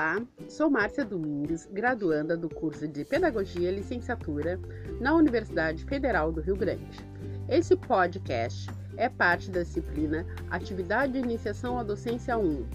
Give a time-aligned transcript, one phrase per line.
[0.00, 4.58] Olá, sou Márcia Domingues, graduanda do curso de Pedagogia e Licenciatura
[4.98, 6.98] na Universidade Federal do Rio Grande.
[7.46, 12.66] Esse podcast é parte da disciplina Atividade de Iniciação à Docência 1,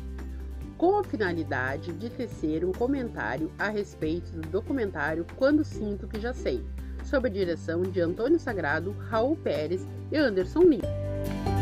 [0.77, 6.31] com a finalidade de tecer um comentário a respeito do documentário Quando Sinto Que Já
[6.31, 6.63] Sei,
[7.03, 11.54] sob a direção de Antônio Sagrado, Raul Pérez e Anderson Lima.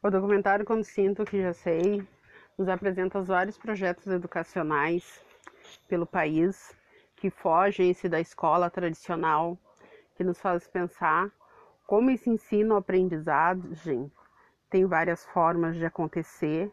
[0.00, 2.06] O documentário Quando Sinto Que Já Sei
[2.56, 5.20] nos apresenta os vários projetos educacionais
[5.88, 6.72] pelo país
[7.16, 9.58] que fogem-se da escola tradicional,
[10.14, 11.32] que nos faz pensar
[11.84, 14.08] como esse ensino-aprendizagem
[14.70, 16.70] tem várias formas de acontecer,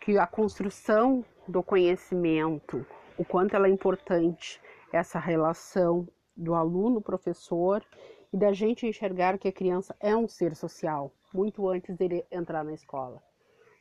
[0.00, 2.84] que a construção do conhecimento,
[3.16, 4.60] o quanto ela é importante,
[4.92, 7.84] essa relação do aluno-professor
[8.32, 12.64] e da gente enxergar que a criança é um ser social muito antes dele entrar
[12.64, 13.22] na escola.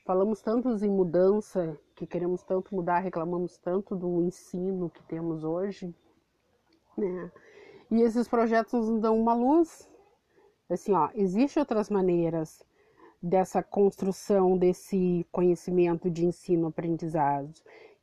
[0.05, 5.95] Falamos tanto em mudança, que queremos tanto mudar, reclamamos tanto do ensino que temos hoje,
[6.97, 7.31] né?
[7.89, 9.89] E esses projetos nos dão uma luz.
[10.69, 12.63] Assim, ó, existem outras maneiras
[13.21, 17.53] dessa construção desse conhecimento de ensino-aprendizado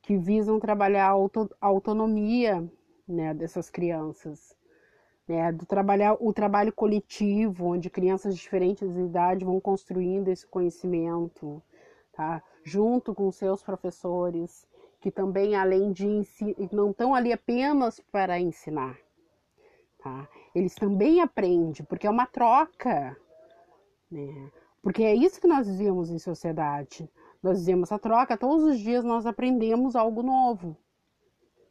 [0.01, 2.69] que visam trabalhar a auto autonomia
[3.07, 4.55] né, dessas crianças
[5.27, 11.61] né, do trabalhar o trabalho coletivo, onde crianças de diferentes idades vão construindo esse conhecimento,
[12.11, 12.43] tá?
[12.63, 14.67] junto com seus professores,
[14.99, 18.97] que também, além de ensinar, não estão ali apenas para ensinar.
[19.99, 20.27] Tá?
[20.53, 23.17] Eles também aprendem, porque é uma troca.
[24.09, 24.51] Né?
[24.81, 27.09] Porque é isso que nós vivemos em sociedade.
[27.41, 30.77] Nós vivemos a troca, todos os dias nós aprendemos algo novo.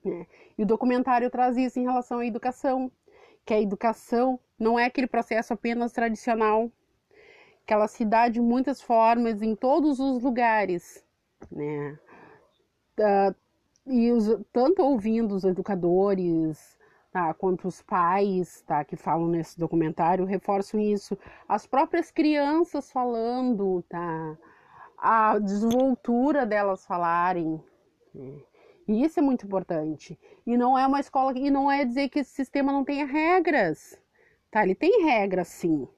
[0.04, 0.26] Né?
[0.58, 2.90] E o documentário traz isso em relação à educação
[3.44, 6.70] que a educação não é aquele processo apenas tradicional,
[7.66, 11.04] que ela se dá de muitas formas em todos os lugares,
[11.50, 11.98] né?
[12.98, 13.34] Uh,
[13.86, 16.78] e os, tanto ouvindo os educadores,
[17.12, 21.16] tá, quanto os pais, tá, que falam nesse documentário, reforçam isso.
[21.48, 24.38] As próprias crianças falando, tá,
[24.96, 27.62] a desenvoltura delas falarem.
[28.14, 28.40] Né?
[28.86, 30.18] E isso é muito importante.
[30.46, 33.98] E não é uma escola e não é dizer que esse sistema não tenha regras,
[34.50, 34.62] tá?
[34.62, 35.88] Ele tem regras, sim,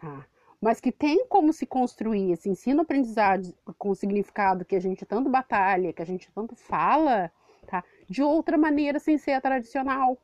[0.00, 0.26] tá?
[0.60, 5.30] Mas que tem como se construir esse ensino-aprendizagem com o significado que a gente tanto
[5.30, 7.30] batalha, que a gente tanto fala,
[7.66, 7.84] tá?
[8.08, 10.18] De outra maneira, sem ser a tradicional.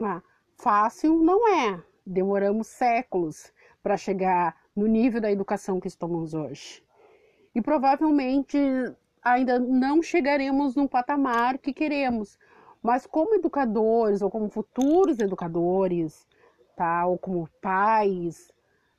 [0.00, 0.22] Ah,
[0.56, 1.82] fácil não é.
[2.04, 3.52] Demoramos séculos
[3.82, 6.82] para chegar no nível da educação que estamos hoje.
[7.54, 8.58] E provavelmente
[9.22, 12.38] ainda não chegaremos no patamar que queremos.
[12.82, 16.26] Mas como educadores ou como futuros educadores,
[16.76, 17.06] tá?
[17.06, 18.52] Ou como pais,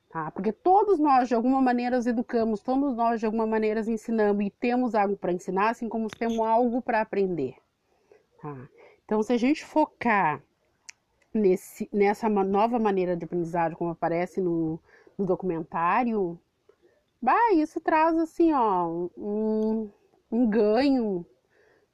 [0.08, 0.30] tá?
[0.30, 4.94] Porque todos nós de alguma maneira educamos, todos nós de alguma maneira ensinamos e temos
[4.94, 7.56] algo para ensinar, assim como temos algo para aprender,
[8.40, 8.68] tá?
[9.04, 10.42] Então, se a gente focar
[11.32, 14.80] nesse, nessa nova maneira de aprendizagem, como aparece no,
[15.18, 16.40] no documentário,
[17.20, 19.90] bah, isso traz assim, ó, um,
[20.34, 21.24] um ganho,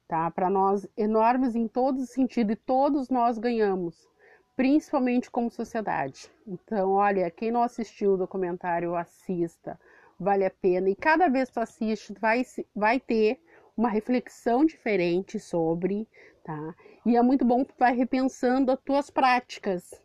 [0.07, 0.31] tá?
[0.31, 4.09] Para nós enormes em todos os sentidos e todos nós ganhamos,
[4.55, 6.27] principalmente como sociedade.
[6.47, 9.79] Então, olha, quem não assistiu o documentário, assista,
[10.19, 10.89] vale a pena.
[10.89, 12.43] E cada vez que tu assiste, vai,
[12.75, 13.39] vai ter
[13.77, 16.07] uma reflexão diferente sobre,
[16.43, 16.73] tá?
[17.05, 20.01] E é muito bom que tu vai repensando as tuas práticas,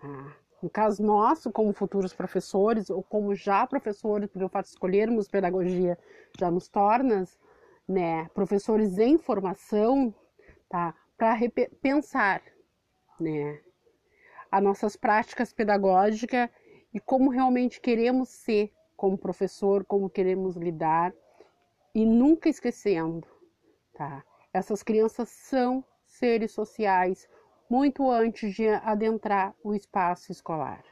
[0.00, 0.36] tá?
[0.62, 5.28] No caso nosso, como futuros professores, ou como já professores, porque o fato de escolhermos
[5.28, 5.98] pedagogia
[6.36, 7.24] já nos torna
[7.88, 10.14] né, professores em formação,
[10.68, 12.42] tá, para repensar,
[13.18, 13.60] né,
[14.50, 16.50] as nossas práticas pedagógicas
[16.92, 21.14] e como realmente queremos ser como professor, como queremos lidar
[21.94, 23.26] e nunca esquecendo,
[23.94, 24.24] tá?
[24.52, 27.28] Essas crianças são seres sociais
[27.68, 30.82] muito antes de adentrar o espaço escolar.